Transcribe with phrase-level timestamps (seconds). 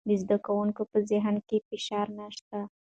[0.09, 2.59] د زده کوونکو په ذهن کې فشار نشته.